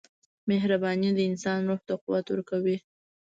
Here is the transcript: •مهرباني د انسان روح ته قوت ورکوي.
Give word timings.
•مهرباني 0.49 1.09
د 1.13 1.19
انسان 1.29 1.59
روح 1.69 1.79
ته 1.87 1.93
قوت 2.03 2.25
ورکوي. 2.29 2.77